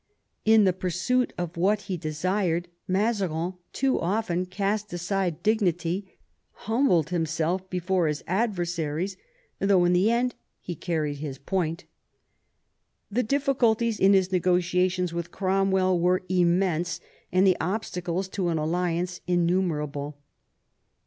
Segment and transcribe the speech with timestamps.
[0.45, 6.17] In the pursuit of what he desired Mazarin too often cast aside dignity,
[6.65, 9.15] humbled himself before his adversaries,
[9.59, 11.83] though in the end he carried his point.
[13.11, 16.99] The difficulties in his negotiations with Cromwell were immense,
[17.31, 20.17] and the obstacles to an alliance innumerable.